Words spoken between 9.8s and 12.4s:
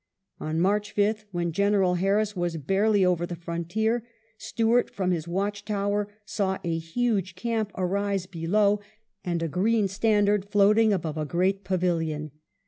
standard floating above a great pavilion.